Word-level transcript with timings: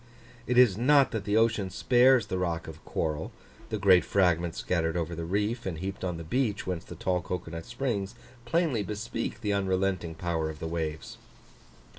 It 0.47 0.57
is 0.57 0.79
not 0.79 1.11
that 1.11 1.25
the 1.25 1.37
ocean 1.37 1.69
spares 1.69 2.25
the 2.25 2.39
rock 2.39 2.67
of 2.67 2.83
coral; 2.85 3.31
the 3.69 3.77
great 3.77 4.03
fragments 4.03 4.57
scattered 4.57 4.97
over 4.97 5.13
the 5.13 5.25
reef, 5.25 5.63
and 5.67 5.77
heaped 5.77 6.03
on 6.03 6.17
the 6.17 6.23
beach, 6.23 6.65
whence 6.65 6.83
the 6.83 6.95
tall 6.95 7.21
cocoa 7.21 7.51
nut 7.51 7.65
springs, 7.65 8.15
plainly 8.43 8.81
bespeak 8.81 9.41
the 9.41 9.53
unrelenting 9.53 10.15
power 10.15 10.49
of 10.49 10.57
the 10.57 10.65
waves. 10.65 11.17